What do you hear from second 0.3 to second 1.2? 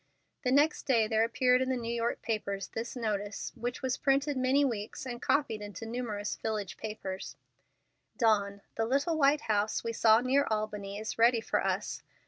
The next day